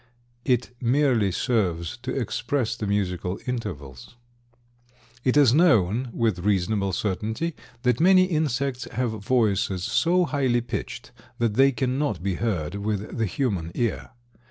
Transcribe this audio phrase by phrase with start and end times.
[0.45, 4.15] It merely serves to express the musical intervals.
[5.23, 11.53] It is known with reasonable certainty that many insects have voices so highly pitched that
[11.53, 14.09] they cannot be heard with the human ear.